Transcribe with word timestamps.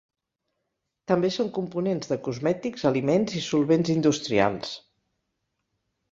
També 1.11 1.29
són 1.33 1.51
components 1.57 2.09
de 2.11 2.17
cosmètics, 2.27 2.85
aliments, 2.91 3.35
i 3.41 3.41
solvents 3.49 3.91
industrials. 3.97 4.73